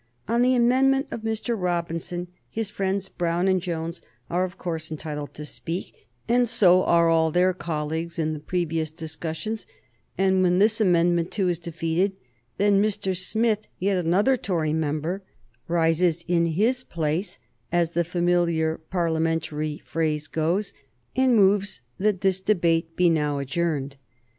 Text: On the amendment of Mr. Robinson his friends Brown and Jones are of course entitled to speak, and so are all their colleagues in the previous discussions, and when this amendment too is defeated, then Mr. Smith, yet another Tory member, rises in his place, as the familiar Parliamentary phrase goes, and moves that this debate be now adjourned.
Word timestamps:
On 0.27 0.41
the 0.41 0.55
amendment 0.55 1.05
of 1.11 1.21
Mr. 1.21 1.55
Robinson 1.55 2.27
his 2.49 2.71
friends 2.71 3.07
Brown 3.07 3.47
and 3.47 3.61
Jones 3.61 4.01
are 4.31 4.43
of 4.43 4.57
course 4.57 4.89
entitled 4.89 5.35
to 5.35 5.45
speak, 5.45 6.07
and 6.27 6.49
so 6.49 6.83
are 6.85 7.07
all 7.07 7.29
their 7.29 7.53
colleagues 7.53 8.17
in 8.17 8.33
the 8.33 8.39
previous 8.39 8.89
discussions, 8.89 9.67
and 10.17 10.41
when 10.41 10.57
this 10.57 10.81
amendment 10.81 11.29
too 11.29 11.49
is 11.49 11.59
defeated, 11.59 12.13
then 12.57 12.81
Mr. 12.81 13.15
Smith, 13.15 13.67
yet 13.77 14.03
another 14.03 14.35
Tory 14.35 14.73
member, 14.73 15.21
rises 15.67 16.25
in 16.27 16.47
his 16.47 16.83
place, 16.83 17.37
as 17.71 17.91
the 17.91 18.03
familiar 18.03 18.79
Parliamentary 18.79 19.83
phrase 19.85 20.27
goes, 20.27 20.73
and 21.15 21.35
moves 21.35 21.83
that 21.99 22.21
this 22.21 22.41
debate 22.41 22.95
be 22.95 23.07
now 23.07 23.37
adjourned. 23.37 23.97